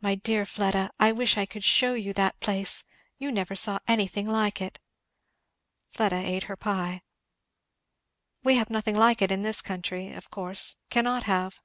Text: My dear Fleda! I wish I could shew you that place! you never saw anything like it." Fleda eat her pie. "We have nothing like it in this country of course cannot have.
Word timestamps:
My 0.00 0.14
dear 0.14 0.46
Fleda! 0.46 0.90
I 0.98 1.12
wish 1.12 1.36
I 1.36 1.44
could 1.44 1.62
shew 1.62 1.92
you 1.94 2.14
that 2.14 2.40
place! 2.40 2.84
you 3.18 3.30
never 3.30 3.54
saw 3.54 3.78
anything 3.86 4.26
like 4.26 4.58
it." 4.62 4.78
Fleda 5.90 6.26
eat 6.26 6.44
her 6.44 6.56
pie. 6.56 7.02
"We 8.42 8.54
have 8.54 8.70
nothing 8.70 8.96
like 8.96 9.20
it 9.20 9.30
in 9.30 9.42
this 9.42 9.60
country 9.60 10.14
of 10.14 10.30
course 10.30 10.76
cannot 10.88 11.24
have. 11.24 11.60